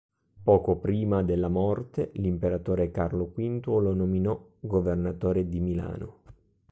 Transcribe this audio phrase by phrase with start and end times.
[0.43, 6.19] Poco prima della morte, l'imperatore Carlo V lo nominò governatore di Milano.